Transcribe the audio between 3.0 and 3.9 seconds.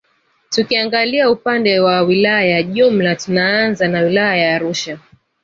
tunaanza